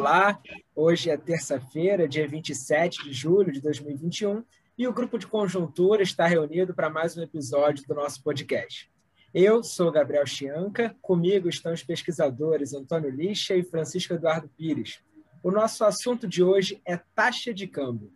[0.00, 0.40] Olá,
[0.74, 4.42] hoje é terça-feira, dia 27 de julho de 2021,
[4.78, 8.90] e o grupo de conjuntura está reunido para mais um episódio do nosso podcast.
[9.34, 15.00] Eu sou Gabriel Chianca, comigo estão os pesquisadores Antônio Lixa e Francisco Eduardo Pires.
[15.42, 18.10] O nosso assunto de hoje é taxa de câmbio.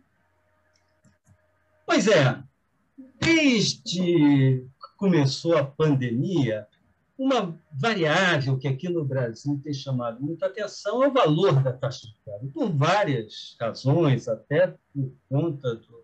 [1.85, 2.41] Pois é,
[3.19, 4.65] desde que
[4.97, 6.67] começou a pandemia,
[7.17, 12.07] uma variável que aqui no Brasil tem chamado muita atenção é o valor da taxa
[12.07, 16.03] de câmbio, por várias razões, até por conta do,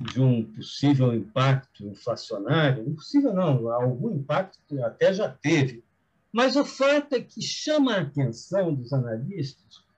[0.00, 2.88] de um possível impacto inflacionário.
[2.88, 5.84] Impossível não, algum impacto que até já teve.
[6.32, 9.88] Mas o fato é que chama a atenção dos analistas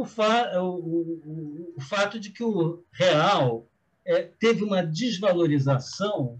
[0.00, 3.66] o, fa o, o, o fato de que o real
[4.04, 6.38] é, teve uma desvalorização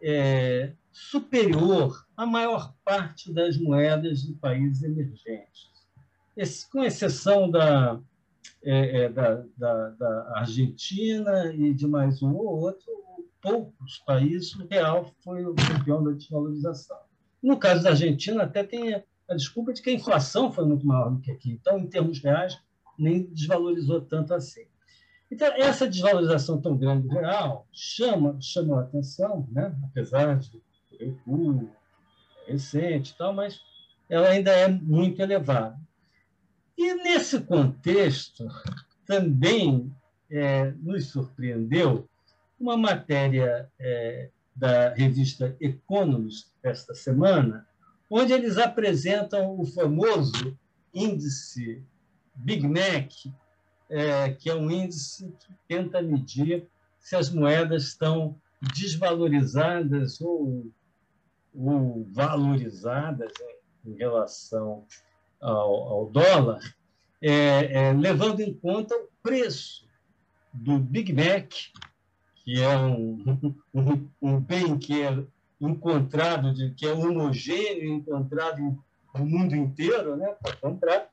[0.00, 5.70] é, superior à maior parte das moedas de países emergentes,
[6.36, 8.00] Esse, com exceção da,
[8.62, 12.90] é, é, da, da, da, Argentina e de mais um ou outro,
[13.40, 16.98] poucos países, o real foi o campeão da desvalorização.
[17.42, 21.10] No caso da Argentina, até tem a desculpa de que a inflação foi muito maior
[21.10, 21.50] do que aqui.
[21.50, 22.58] Então, em termos reais,
[22.98, 24.64] nem desvalorizou tanto assim.
[25.30, 29.76] Então, essa desvalorização tão grande do real chama, chama a atenção, né?
[29.84, 30.62] apesar de
[30.98, 31.68] recuo
[32.46, 33.60] recente e tal, mas
[34.08, 35.78] ela ainda é muito elevada.
[36.76, 38.46] E, nesse contexto,
[39.06, 39.92] também
[40.30, 42.08] é, nos surpreendeu
[42.58, 47.66] uma matéria é, da revista Economist esta semana,
[48.10, 50.56] onde eles apresentam o famoso
[50.94, 51.82] índice
[52.34, 53.12] Big Mac,
[53.88, 56.66] é, que é um índice que tenta medir
[56.98, 58.36] se as moedas estão
[58.74, 60.66] desvalorizadas ou,
[61.56, 63.32] ou valorizadas
[63.84, 64.86] em, em relação
[65.40, 66.60] ao, ao dólar,
[67.20, 69.86] é, é, levando em conta o preço
[70.52, 71.52] do Big Mac,
[72.36, 73.22] que é um,
[73.74, 75.24] um, um bem que é
[75.60, 78.78] encontrado, de, que é homogêneo, encontrado
[79.14, 81.10] no mundo inteiro, né, para comprar,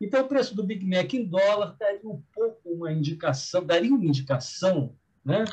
[0.00, 4.04] então, o preço do Big Mac em dólar daria um pouco uma indicação, daria uma
[4.04, 5.44] indicação né,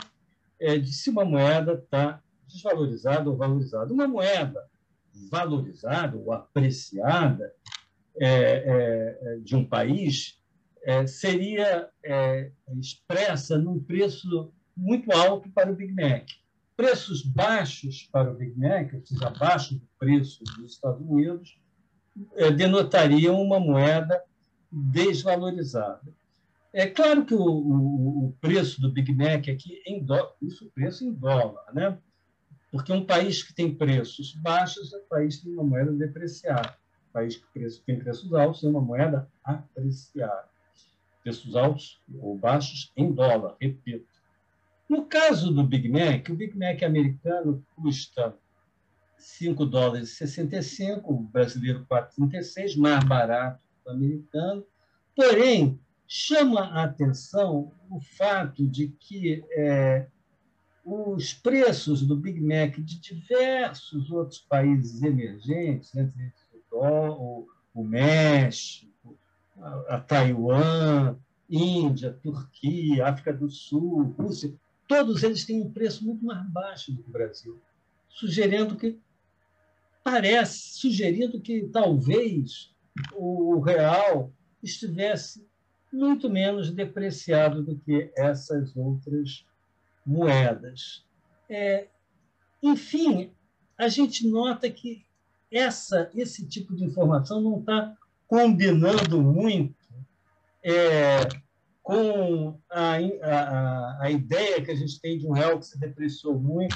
[0.60, 2.22] é, de se uma moeda está
[2.54, 3.94] desvalorizada ou valorizada.
[3.94, 4.64] Uma moeda
[5.30, 7.54] valorizada ou apreciada
[8.20, 10.40] é, é, é de um país
[10.86, 16.28] é, seria é, expressa num preço muito alto para o Big Mac.
[16.76, 21.60] Preços baixos para o Big Mac, ou seja, abaixo do preço dos Estados Unidos,
[22.58, 24.22] denotariam uma moeda
[24.72, 26.02] desvalorizada.
[26.74, 31.06] É claro que o, o, o preço do Big Mac aqui em dólar, isso preço
[31.06, 32.00] em dólar, né?
[32.74, 36.76] Porque um país que tem preços baixos é um país que tem uma moeda depreciada.
[37.08, 40.50] Um país que tem preços altos tem uma moeda apreciada.
[41.22, 44.08] Preços altos ou baixos em dólar, repito.
[44.90, 48.36] No caso do Big Mac, o Big Mac americano custa
[49.20, 54.66] 5 dólares e 65, o brasileiro 4,36, mais barato americano.
[55.16, 60.08] Porém, chama a atenção o fato de que é,
[60.86, 66.34] os preços do Big Mac de diversos outros países emergentes, entre eles
[66.72, 69.16] o, o México,
[69.60, 71.16] a, a Taiwan,
[71.50, 74.54] Índia, Turquia, África do Sul, Rússia,
[74.88, 77.60] todos eles têm um preço muito mais baixo do que o Brasil,
[78.10, 79.00] sugerindo que
[80.04, 82.72] parece, sugerindo que talvez
[83.14, 85.46] o real estivesse
[85.92, 89.46] muito menos depreciado do que essas outras
[90.06, 91.06] moedas.
[91.50, 91.88] É,
[92.62, 93.32] enfim,
[93.78, 95.06] a gente nota que
[95.52, 97.96] essa, esse tipo de informação não está
[98.28, 99.76] combinando muito
[100.64, 101.28] é,
[101.82, 106.40] com a, a, a, ideia que a gente tem de um real que se depreciou
[106.40, 106.76] muito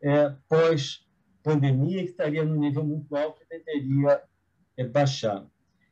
[0.00, 4.22] é, pós-pandemia, que estaria no nível muito alto e tenderia
[4.76, 5.44] é, baixar.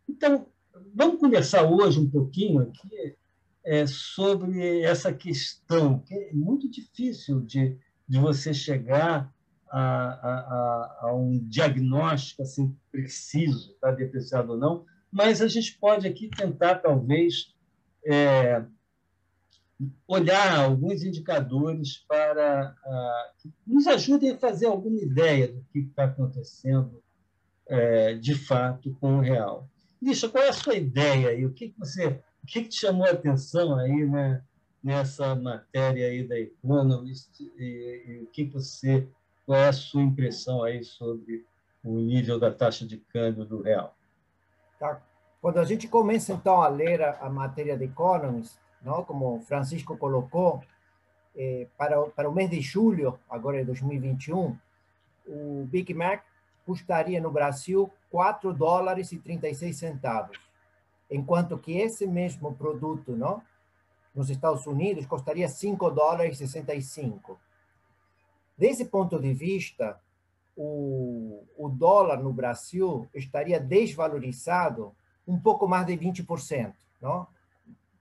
[0.09, 0.47] Então,
[0.95, 3.17] vamos conversar hoje um pouquinho aqui
[3.67, 7.77] é, sobre essa questão, que é muito difícil de,
[8.09, 9.35] de você chegar
[9.69, 16.07] a, a, a, um diagnóstico assim preciso, está depreciado ou não, mas a gente pode
[16.07, 17.53] aqui tentar, talvez,
[18.07, 18.65] é,
[20.07, 22.75] olhar alguns indicadores para
[23.39, 27.03] que nos ajudem a fazer alguma ideia do que está acontecendo
[27.67, 29.69] é, de fato com o real.
[30.01, 31.45] Lixa, qual é a sua ideia aí?
[31.45, 34.41] O que, que você, o que, que te chamou a atenção aí, né,
[34.83, 39.09] nessa matéria aí da Economist e, e o que você,
[39.45, 41.45] qual é a sua impressão aí sobre
[41.83, 43.97] o nível da taxa de câmbio do real?
[44.79, 45.03] Tá.
[45.43, 49.03] Quando a gente começa, então, a ler a, a matéria de Economist, não?
[49.03, 50.63] como Francisco colocou,
[51.35, 54.57] eh, para, para o mês de julho, agora é 2021,
[55.27, 56.23] o Big Mac
[56.65, 60.46] custaria no Brasil 4 dólares e 36 centavos,
[61.11, 63.43] enquanto que esse mesmo produto não?
[64.15, 67.39] nos Estados Unidos custaria 5 dólares e 65.
[68.57, 70.01] Desse ponto de vista,
[70.57, 74.97] o, o dólar no Brasil estaria desvalorizado
[75.29, 77.27] um pouco mais de 20%, não?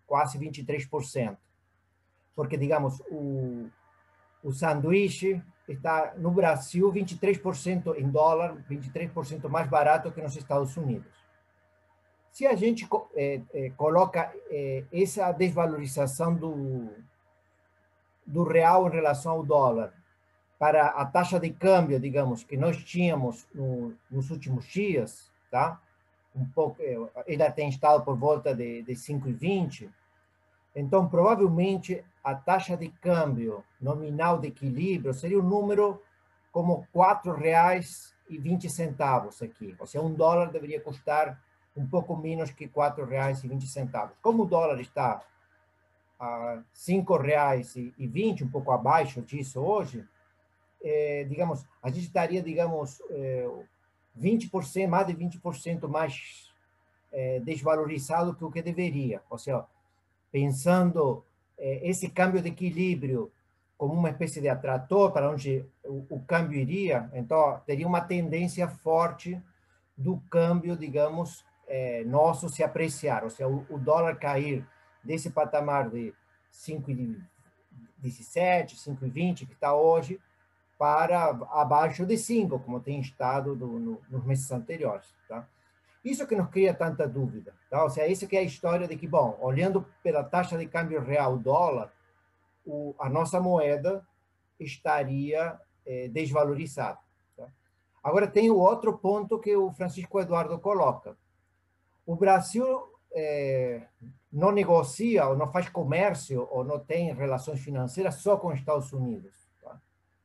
[0.08, 1.36] quase 23%.
[2.34, 3.70] Porque, digamos, o,
[4.44, 11.25] o sanduíche está no Brasil 23% em dólar, 23% mais barato que nos Estados Unidos.
[12.36, 12.86] Se a gente
[13.16, 16.90] é, é, coloca é, essa desvalorização do,
[18.26, 19.94] do real em relação ao dólar
[20.60, 25.80] para a taxa de câmbio, digamos, que nós tínhamos no, nos últimos dias, tá?
[26.36, 26.84] um pouco,
[27.26, 29.90] ainda tem estado por volta de, de 5,20,
[30.76, 36.02] então, provavelmente, a taxa de câmbio nominal de equilíbrio seria um número
[36.52, 39.74] como R$ 4,20 aqui.
[39.80, 41.42] Ou seja, um dólar deveria custar
[41.76, 44.12] um pouco menos que R$ 4,20.
[44.22, 45.22] Como o dólar está
[46.20, 50.06] a R$ 5,20, um pouco abaixo disso hoje,
[50.82, 53.50] é, digamos, a gente estaria, digamos, é,
[54.20, 56.54] 20%, mais de 20% mais
[57.12, 59.22] é, desvalorizado que o que deveria.
[59.30, 59.66] Ou seja,
[60.32, 61.24] pensando
[61.58, 63.32] eh, esse câmbio de equilíbrio
[63.78, 68.68] como uma espécie de atrator para onde o, o câmbio iria, então teria uma tendência
[68.68, 69.42] forte
[69.98, 74.68] do câmbio, digamos, eh, nosso se apreciar, ou seja, o, o dólar cair
[75.04, 76.12] desse patamar de
[76.52, 80.20] 5,17, 5,20 que está hoje,
[80.78, 85.08] para abaixo de 5, como tem estado do, no, nos meses anteriores.
[85.28, 85.48] Tá?
[86.04, 87.54] Isso que nos cria tanta dúvida.
[87.70, 87.84] Tá?
[87.84, 91.02] Ou seja, isso que é a história de que, bom, olhando pela taxa de câmbio
[91.02, 91.92] real dólar,
[92.66, 94.06] o, a nossa moeda
[94.60, 97.00] estaria é, desvalorizada.
[97.38, 97.48] Tá?
[98.04, 101.18] Agora, tem o outro ponto que o Francisco Eduardo coloca.
[102.06, 102.68] O Brasil
[103.14, 103.88] é,
[104.32, 108.92] não negocia, ou não faz comércio, ou não tem relações financeiras só com os Estados
[108.94, 109.34] Unidos.
[109.62, 109.80] Tá?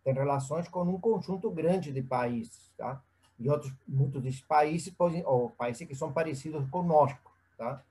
[0.04, 2.70] Tem relações com um conjunto grande de países.
[2.76, 3.00] Tá?
[3.40, 4.94] e outros muitos desses países
[5.24, 7.82] ou países que são parecidos conosco, tá?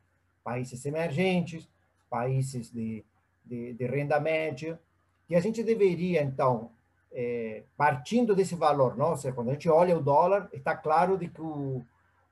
[0.44, 1.68] Países emergentes,
[2.08, 3.04] países de,
[3.44, 4.80] de, de renda média,
[5.28, 6.70] e a gente deveria então
[7.12, 9.16] é, partindo desse valor, não?
[9.18, 11.84] Seja, quando a gente olha o dólar, está claro de que o,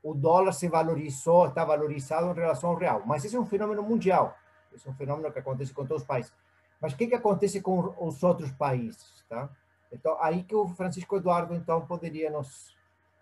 [0.02, 3.02] o dólar se valorizou, está valorizado em relação ao real.
[3.06, 4.36] Mas esse é um fenômeno mundial.
[4.72, 6.32] Esse é um fenômeno que acontece com todos os países.
[6.80, 9.48] Mas o que, que acontece com os outros países, tá?
[9.90, 12.76] Então, aí que o Francisco Eduardo, então, poderia nos,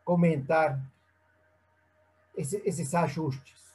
[0.05, 0.81] comentar
[2.37, 3.67] esse, esses ajustes.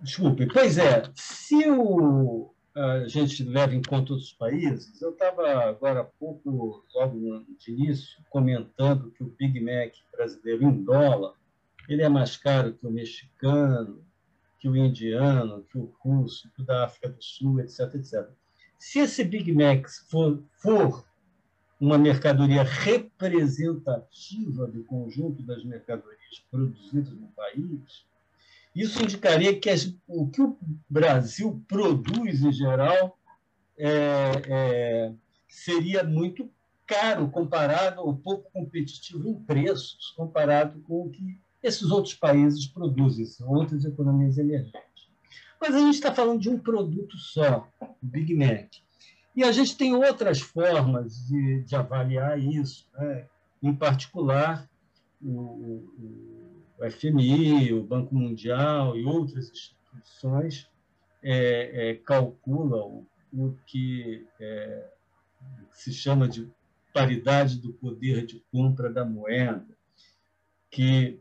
[0.00, 6.00] Desculpe, pois é, se o, a gente leva em conta outros países, eu estava agora
[6.00, 11.34] há pouco, logo de início, comentando que o Big Mac brasileiro em dólar,
[11.88, 14.04] ele é mais caro que o mexicano,
[14.58, 18.28] que o indiano, que o russo, que o da África do Sul, etc, etc.
[18.78, 21.04] Se esse Big Mac for, for
[21.78, 28.06] uma mercadoria representativa do conjunto das mercadorias produzidas no país,
[28.74, 33.16] isso indicaria que as, o que o Brasil produz, em geral,
[33.78, 35.12] é, é,
[35.48, 36.50] seria muito
[36.86, 43.26] caro comparado, ou pouco competitivo em preços, comparado com o que esses outros países produzem,
[43.46, 44.82] outras economias emergentes.
[45.60, 48.70] Mas a gente está falando de um produto só, o Big Mac.
[49.34, 53.26] E a gente tem outras formas de, de avaliar isso, né?
[53.62, 54.68] em particular
[55.22, 60.68] o, o, FMI, o Banco Mundial e outras instituições
[61.22, 64.90] é, é, calculam o que é,
[65.72, 66.50] se chama de
[66.92, 69.76] paridade do poder de compra da moeda,
[70.70, 71.20] que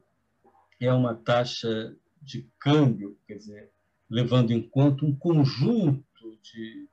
[0.79, 3.69] é uma taxa de câmbio, quer dizer,
[4.09, 6.87] levando em conta um conjunto de,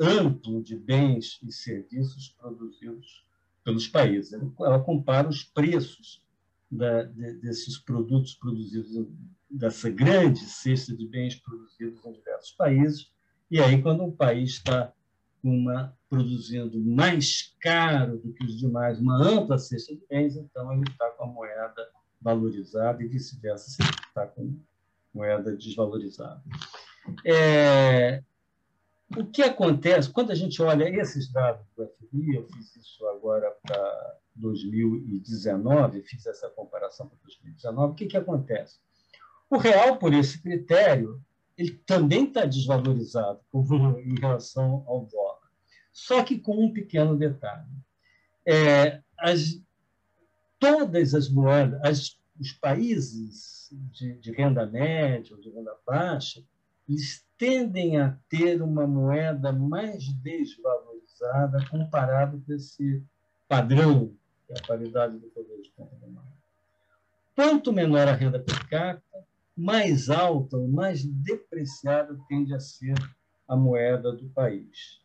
[0.00, 3.24] amplo de bens e serviços produzidos
[3.64, 4.32] pelos países.
[4.58, 6.21] Ela compara os preços
[6.72, 9.06] da, de, desses produtos produzidos,
[9.50, 13.12] dessa grande cesta de bens produzidos em diversos países,
[13.50, 14.90] e aí, quando um país está
[15.44, 20.88] uma, produzindo mais caro do que os demais, uma ampla cesta de bens, então ele
[20.88, 21.86] está com a moeda
[22.18, 24.58] valorizada e vice-versa, se ele está com
[25.12, 26.42] moeda desvalorizada.
[27.26, 28.22] É,
[29.16, 33.50] o que acontece quando a gente olha esses dados do FMI, eu fiz isso agora
[33.62, 38.78] para 2019, fiz essa comparação com 2019, o que, que acontece?
[39.50, 41.22] O real, por esse critério,
[41.56, 43.40] ele também está desvalorizado
[44.04, 45.50] em relação ao dólar.
[45.92, 47.68] Só que com um pequeno detalhe.
[48.46, 49.60] É, as,
[50.58, 56.42] todas as moedas, as, os países de, de renda média ou de renda baixa,
[56.88, 63.02] eles tendem a ter uma moeda mais desvalorizada comparado com esse
[63.48, 64.14] padrão,
[64.46, 66.22] que é a paridade do poder de compra do
[67.34, 69.24] Quanto menor a renda per capita,
[69.56, 72.94] mais alta ou mais depreciada tende a ser
[73.48, 75.00] a moeda do país.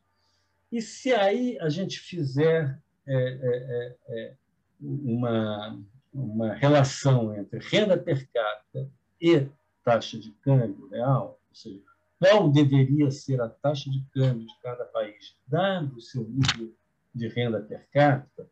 [0.71, 4.33] E se aí a gente fizer é, é, é, é
[4.79, 5.79] uma,
[6.13, 9.47] uma relação entre renda per capita e
[9.83, 11.81] taxa de câmbio real, seja,
[12.19, 16.73] qual deveria ser a taxa de câmbio de cada país, dado o seu nível
[17.13, 18.47] de renda per capita,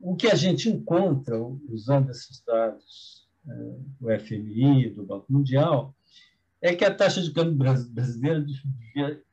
[0.00, 1.38] o que a gente encontra,
[1.68, 3.26] usando esses dados
[4.00, 5.94] do FMI, do Banco Mundial,
[6.60, 7.54] é que a taxa de câmbio
[7.90, 8.44] brasileira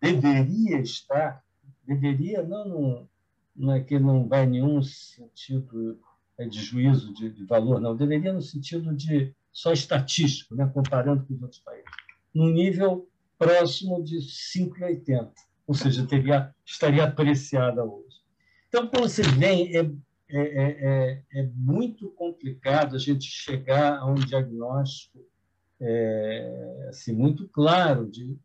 [0.01, 1.43] deveria estar,
[1.85, 3.07] deveria, não,
[3.55, 5.99] não é que não vai nenhum sentido
[6.37, 11.25] é, de juízo de, de valor, não, deveria no sentido de só estatístico, né, comparando
[11.25, 11.89] com os outros países,
[12.33, 13.07] no nível
[13.37, 15.31] próximo de 5,80,
[15.65, 18.21] ou seja, teria, estaria apreciada hoje.
[18.67, 19.91] Então, quando você vem, é, é,
[20.33, 25.19] é, é, muito complicado a gente chegar a um diagnóstico
[25.79, 28.37] é, assim, muito claro de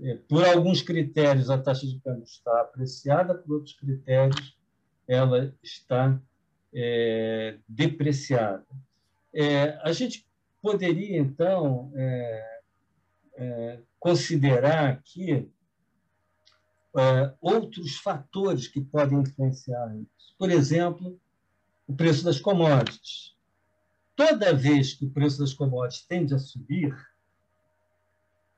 [0.00, 4.56] é, por alguns critérios a taxa de câmbio está apreciada, por outros critérios
[5.06, 6.18] ela está
[6.72, 8.64] é, depreciada.
[9.82, 10.26] A gente
[10.62, 12.53] poderia então é,
[13.36, 15.50] é, considerar que
[16.96, 20.34] é, outros fatores que podem influenciar isso.
[20.38, 21.18] Por exemplo,
[21.86, 23.34] o preço das commodities.
[24.16, 26.94] Toda vez que o preço das commodities tende a subir,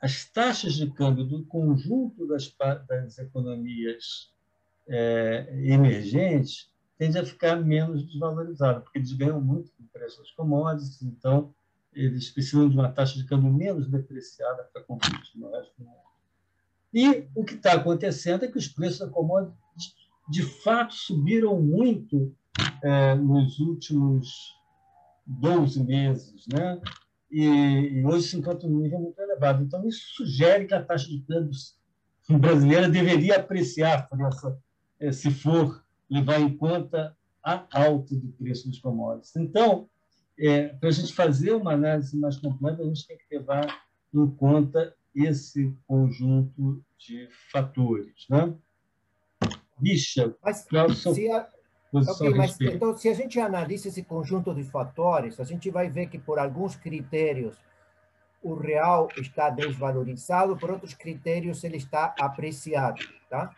[0.00, 2.54] as taxas de câmbio do conjunto das,
[2.86, 4.30] das economias
[4.86, 10.30] é, emergentes tendem a ficar menos desvalorizadas, porque eles ganham muito com o preço das
[10.32, 11.54] commodities, então
[11.96, 15.96] eles precisam de uma taxa de câmbio menos depreciada para competir no resto do mundo.
[16.92, 19.56] E o que está acontecendo é que os preços da commodity,
[20.28, 22.34] de fato, subiram muito
[22.82, 24.54] é, nos últimos
[25.26, 26.80] 12 meses, né?
[27.30, 29.64] E, e, hoje se encontra um nível muito elevado.
[29.64, 31.50] Então, isso sugere que a taxa de câmbio
[32.38, 34.58] brasileira deveria apreciar essa,
[35.00, 39.34] é, se for levar em conta a alta do preço dos commodities.
[39.36, 39.88] Então,
[40.38, 44.26] é, para a gente fazer uma análise mais completa, a gente tem que levar em
[44.30, 48.26] conta esse conjunto de fatores.
[48.28, 48.54] Né?
[49.78, 51.48] Bicha, mas, qual a sua se a...
[51.92, 56.08] okay, mas, Então, se a gente analisa esse conjunto de fatores, a gente vai ver
[56.08, 57.56] que, por alguns critérios,
[58.42, 63.02] o real está desvalorizado, por outros critérios, ele está apreciado.
[63.28, 63.54] Tá?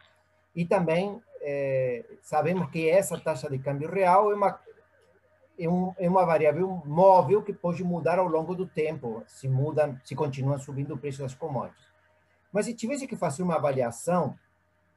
[0.54, 4.58] E também é, sabemos que essa taxa de câmbio real é uma,
[5.58, 5.64] é,
[6.04, 10.58] é uma variável móvel que pode mudar ao longo do tempo, se muda, se continua
[10.58, 11.86] subindo o preço das commodities.
[12.52, 14.38] Mas se tivesse que fazer uma avaliação,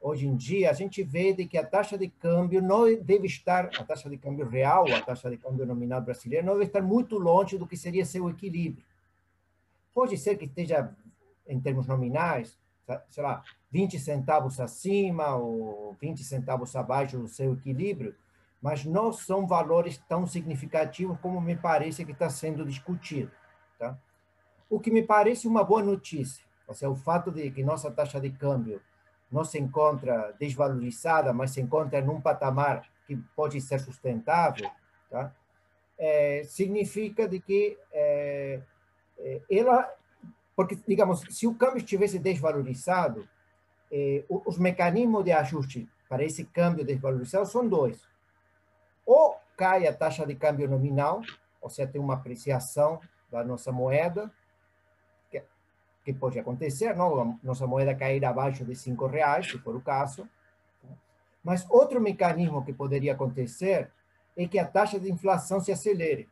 [0.00, 3.66] hoje em dia, a gente vê de que a taxa de câmbio não deve estar,
[3.78, 7.18] a taxa de câmbio real, a taxa de câmbio nominal brasileira, não deve estar muito
[7.18, 8.84] longe do que seria seu equilíbrio.
[9.92, 10.90] Pode ser que esteja,
[11.46, 12.58] em termos nominais,
[13.10, 18.14] sei lá, 20 centavos acima ou 20 centavos abaixo do seu equilíbrio,
[18.62, 23.32] mas não são valores tão significativos como me parece que está sendo discutido.
[23.76, 23.98] Tá?
[24.70, 28.20] O que me parece uma boa notícia, ou seja, o fato de que nossa taxa
[28.20, 28.80] de câmbio
[29.30, 34.70] não se encontra desvalorizada, mas se encontra num patamar que pode ser sustentável,
[35.10, 35.34] tá?
[35.98, 38.60] É, significa de que é,
[39.18, 39.92] é ela,
[40.54, 43.28] porque digamos, se o câmbio estivesse desvalorizado,
[43.90, 48.11] é, os mecanismos de ajuste para esse câmbio desvalorizado são dois
[49.62, 51.22] cai a taxa de câmbio nominal,
[51.60, 52.98] ou seja, tem uma apreciação
[53.30, 54.28] da nossa moeda,
[55.30, 55.40] que,
[56.04, 57.38] que pode acontecer, não?
[57.44, 60.28] nossa moeda cair abaixo de cinco reais, se for o caso.
[61.44, 63.88] Mas outro mecanismo que poderia acontecer
[64.36, 66.28] é que a taxa de inflação se acelere,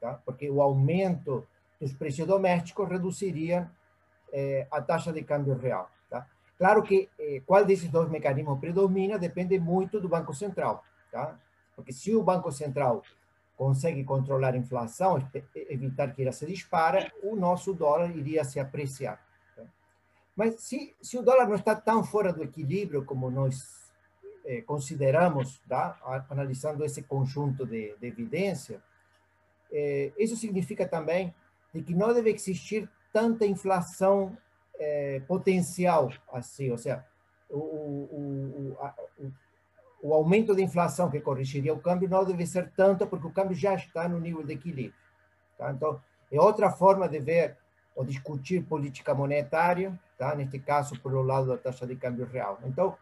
[0.00, 0.20] tá?
[0.26, 1.46] porque o aumento
[1.80, 3.70] dos preços domésticos reduziria
[4.32, 5.88] eh, a taxa de câmbio real.
[6.10, 6.26] Tá?
[6.58, 10.82] Claro que eh, qual desses dois mecanismos predomina depende muito do Banco Central.
[11.12, 11.38] Tá?
[11.74, 13.02] Porque se o Banco Central
[13.56, 15.16] consegue controlar a inflação,
[15.54, 19.24] evitar que ela se dispare, o nosso dólar iria se apreciar.
[20.36, 23.92] Mas se, se o dólar não está tão fora do equilíbrio como nós
[24.44, 25.98] eh, consideramos, tá?
[26.28, 28.82] analisando esse conjunto de, de evidência,
[29.72, 31.32] eh, isso significa também
[31.72, 34.36] de que não deve existir tanta inflação
[34.76, 37.04] eh, potencial assim, ou seja,
[37.48, 38.94] o, o, o, a,
[40.04, 43.56] o, aumento da inflação que corrigiria o câmbio não deve ser tanto, porque o câmbio
[43.56, 44.94] já está no nível de equilíbrio.
[45.56, 45.72] Tá?
[45.72, 45.98] Então,
[46.30, 47.56] é outra forma de ver
[47.96, 50.34] ou discutir política monetária, tá?
[50.34, 52.58] neste caso, pelo lado da taxa de câmbio real.
[52.64, 52.96] Então,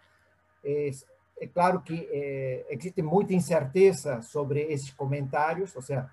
[0.65, 0.91] é,
[1.41, 6.09] é claro que é, existe muita incerteza sobre esses comentários, ou seja,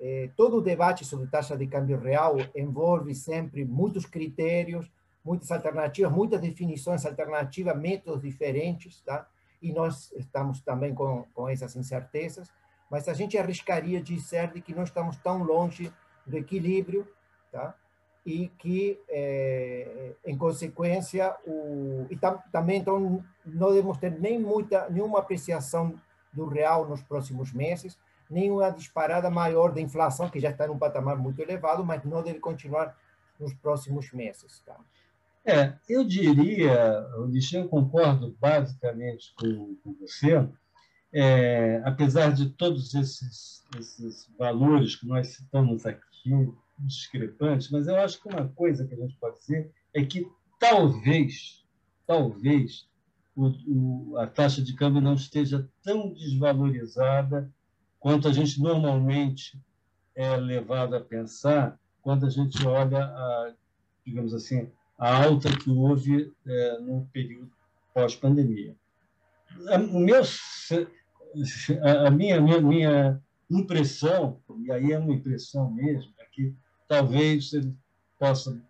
[0.00, 4.90] é, todo o debate sobre taxa de câmbio real envolve sempre muitos critérios,
[5.24, 9.28] muitas alternativas, muitas definições alternativas, métodos diferentes, tá?
[9.62, 12.52] E nós estamos também com, com essas incertezas,
[12.90, 15.90] mas a gente arriscaria dizer de que não estamos tão longe
[16.26, 17.08] do equilíbrio,
[17.50, 17.74] tá?
[18.24, 24.88] e que, é, em consequência, o, e tam, também então, não devemos ter nem muita,
[24.88, 25.94] nenhuma apreciação
[26.32, 27.98] do real nos próximos meses,
[28.30, 32.22] nem uma disparada maior da inflação, que já está num patamar muito elevado, mas não
[32.22, 32.96] deve continuar
[33.38, 34.60] nos próximos meses.
[34.64, 34.76] Tá?
[35.44, 40.48] É, eu diria, Odisseu, eu concordo basicamente com, com você,
[41.12, 48.20] é, apesar de todos esses, esses valores que nós citamos aqui, discrepantes, mas eu acho
[48.20, 50.26] que uma coisa que a gente pode dizer é que
[50.58, 51.64] talvez,
[52.06, 52.88] talvez,
[53.34, 57.50] o, o, a taxa de câmbio não esteja tão desvalorizada
[57.98, 59.58] quanto a gente normalmente
[60.14, 63.54] é levado a pensar quando a gente olha, a,
[64.04, 67.50] digamos assim, a alta que houve é, no período
[67.94, 68.74] pós-pandemia.
[69.68, 69.76] A,
[72.06, 73.20] a, minha, minha, minha
[73.50, 76.54] impressão, e aí é uma impressão mesmo, é que
[76.88, 77.74] talvez ele
[78.18, 78.60] possa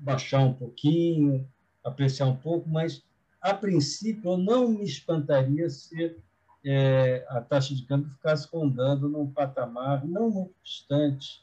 [0.00, 1.46] baixar um pouquinho,
[1.84, 3.02] apreciar um pouco, mas,
[3.40, 6.16] a princípio, eu não me espantaria se
[6.64, 11.42] é, a taxa de câmbio ficasse rondando num patamar não muito distante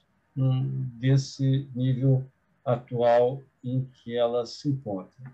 [0.97, 2.25] desse nível
[2.73, 5.31] atual em que ela se encontra.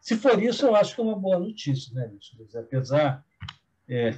[0.00, 2.54] Se for isso, eu acho que é uma boa notícia, né, Luiz?
[2.54, 3.24] Apesar,
[3.88, 4.14] é,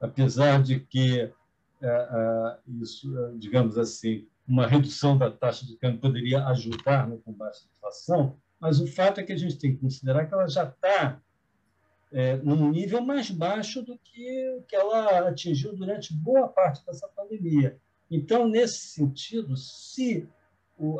[0.00, 6.46] apesar de que é, é, isso, digamos assim, uma redução da taxa de câmbio poderia
[6.46, 10.26] ajudar no combate à inflação, mas o fato é que a gente tem que considerar
[10.26, 11.20] que ela já está
[12.12, 17.76] é, num nível mais baixo do que, que ela atingiu durante boa parte dessa pandemia.
[18.10, 20.28] Então, nesse sentido, se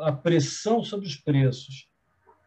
[0.01, 1.89] a pressão sobre os preços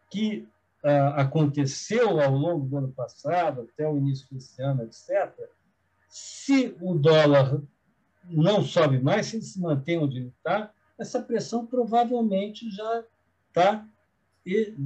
[0.09, 0.47] que
[0.83, 5.33] ah, aconteceu ao longo do ano passado, até o início desse ano, etc.,
[6.07, 7.61] se o dólar
[8.23, 13.03] não sobe mais, se ele se mantém onde ele está, essa pressão provavelmente já
[13.47, 13.85] está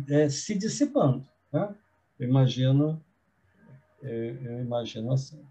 [0.09, 1.25] é, se dissipando.
[1.51, 1.73] Né?
[2.19, 3.03] Eu imagino,
[4.01, 5.43] é, eu imagino assim.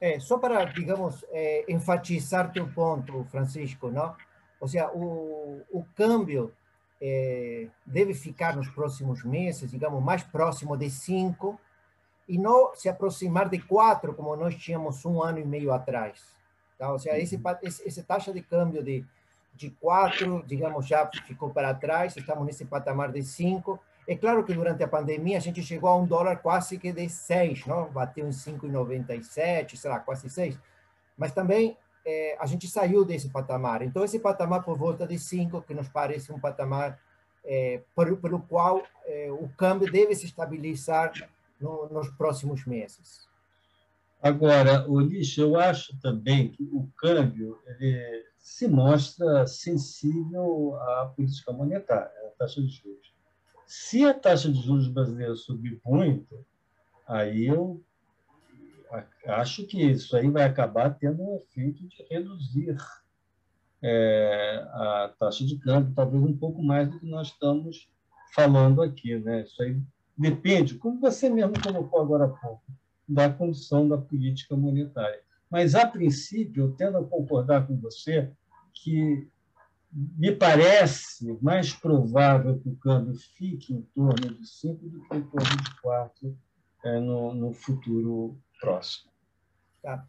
[0.00, 4.16] É, só para, digamos, é, enfatizar teu ponto, Francisco, não?
[4.60, 6.52] Ou seja, o, o câmbio
[7.00, 11.58] é, deve ficar nos próximos meses, digamos, mais próximo de 5
[12.28, 16.20] e não se aproximar de 4, como nós tínhamos um ano e meio atrás.
[16.78, 16.92] Tá?
[16.92, 17.42] Ou seja, esse, uhum.
[17.62, 19.04] esse, essa taxa de câmbio de
[19.54, 23.78] de 4, digamos, já ficou para trás, estamos nesse patamar de 5.
[24.08, 27.08] É claro que durante a pandemia a gente chegou a um dólar quase que de
[27.08, 27.90] 6, não?
[27.90, 30.58] bateu em 5,97, sei lá, quase 6.
[31.16, 33.82] Mas também é, a gente saiu desse patamar.
[33.82, 36.98] Então, esse patamar por volta de 5, que nos parece um patamar
[37.44, 41.12] é, pelo, pelo qual é, o câmbio deve se estabilizar
[41.60, 43.28] no, nos próximos meses.
[44.22, 47.58] Agora, Ulisses, eu acho também que o câmbio
[48.38, 53.14] se mostra sensível à política monetária, à taxa de juros.
[53.66, 56.44] Se a taxa de juros brasileira subir muito,
[57.06, 57.80] aí eu
[59.26, 62.76] acho que isso aí vai acabar tendo um efeito de reduzir
[63.82, 67.88] é, a taxa de câmbio, talvez um pouco mais do que nós estamos
[68.34, 69.16] falando aqui.
[69.18, 69.42] Né?
[69.42, 69.80] Isso aí
[70.16, 72.62] depende, como você mesmo colocou agora há pouco,
[73.08, 75.20] da condição da política monetária.
[75.50, 78.30] Mas, a princípio, eu tendo a concordar com você
[78.72, 79.28] que
[79.92, 85.22] me parece mais provável que o câmbio fique em torno de 5 do que em
[85.22, 86.38] torno de 4
[86.84, 89.10] é, no, no futuro próximo.
[89.82, 90.04] Tá.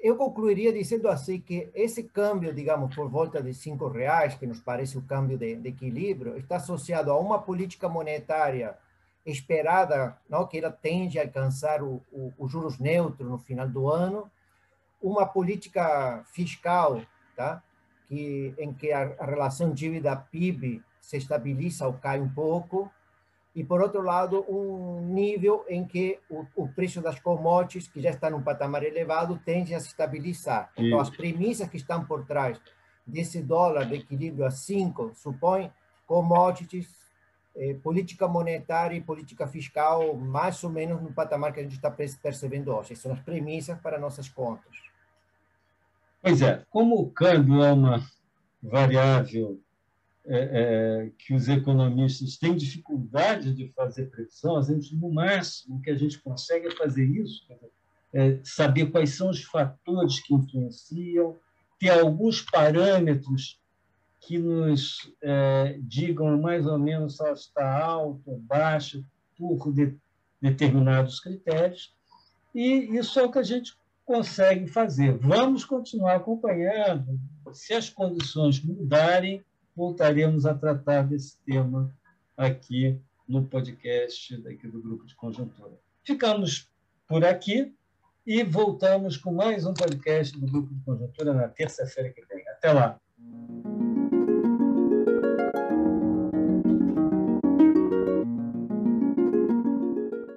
[0.00, 4.60] Eu concluiria dizendo assim que esse câmbio, digamos, por volta de cinco reais, que nos
[4.60, 8.76] parece o câmbio de, de equilíbrio, está associado a uma política monetária
[9.24, 13.88] esperada, não, que ela tende a alcançar o, o, o juros neutro no final do
[13.88, 14.30] ano,
[15.00, 17.00] uma política fiscal,
[17.34, 17.62] tá?
[18.06, 22.90] que, em que a, a relação dívida-PIB se estabiliza ou cai um pouco,
[23.54, 28.10] e, por outro lado, um nível em que o, o preço das commodities, que já
[28.10, 30.72] está num patamar elevado, tende a se estabilizar.
[30.76, 32.60] Então, as premissas que estão por trás
[33.06, 35.70] desse dólar de equilíbrio a 5 supõem
[36.04, 36.88] commodities,
[37.54, 41.90] eh, política monetária e política fiscal mais ou menos no patamar que a gente está
[41.90, 42.92] percebendo hoje.
[42.92, 44.74] Essas são as premissas para nossas contas.
[46.20, 48.02] Pois é, como o câmbio é uma
[48.60, 49.60] variável
[50.26, 50.38] é,
[51.06, 55.96] é, que os economistas têm dificuldade de fazer previsão, a gente, no máximo, que a
[55.96, 57.42] gente consegue fazer isso,
[58.12, 61.36] é saber quais são os fatores que influenciam,
[61.78, 63.60] ter alguns parâmetros
[64.20, 69.02] que nos é, digam mais ou menos se ela está alta ou baixa
[69.36, 69.94] por de,
[70.40, 71.92] determinados critérios,
[72.54, 75.18] e isso é o que a gente consegue fazer.
[75.18, 77.18] Vamos continuar acompanhando.
[77.52, 79.42] Se as condições mudarem,
[79.74, 81.92] voltaremos a tratar desse tema
[82.36, 85.78] aqui no podcast daqui do Grupo de Conjuntura.
[86.02, 86.70] Ficamos
[87.06, 87.74] por aqui
[88.26, 92.46] e voltamos com mais um podcast do Grupo de Conjuntura na terça-feira que vem.
[92.48, 93.00] Até lá!